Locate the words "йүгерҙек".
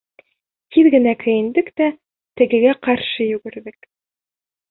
3.27-3.79